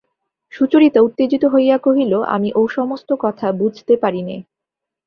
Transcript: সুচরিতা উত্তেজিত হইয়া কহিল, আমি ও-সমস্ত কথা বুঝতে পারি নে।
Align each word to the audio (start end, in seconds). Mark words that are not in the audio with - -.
সুচরিতা 0.53 0.99
উত্তেজিত 1.01 1.43
হইয়া 1.45 1.77
কহিল, 1.77 2.13
আমি 2.27 2.49
ও-সমস্ত 2.55 3.09
কথা 3.19 3.47
বুঝতে 3.51 3.93
পারি 3.97 4.21
নে। 4.21 4.37